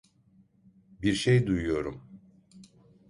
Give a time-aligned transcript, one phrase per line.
[1.01, 2.09] Bir şey duyuyorum.